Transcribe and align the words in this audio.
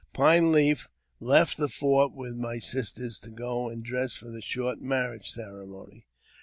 Pine 0.13 0.51
Leaf 0.51 0.89
left 1.19 1.57
the 1.57 1.67
fort 1.69 2.11
with 2.15 2.33
my 2.35 2.57
sisters 2.57 3.19
to 3.19 3.29
go 3.29 3.69
and 3.69 3.83
dress 3.83 4.15
for 4.15 4.29
the 4.31 4.41
short 4.41 4.81
marriage 4.81 5.31
ceremony. 5.31 6.07